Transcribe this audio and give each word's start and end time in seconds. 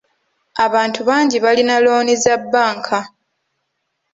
Abantu 0.65 0.99
bangi 1.09 1.37
balina 1.45 1.75
looni 1.85 2.13
za 2.23 2.35
bbanka. 2.41 2.99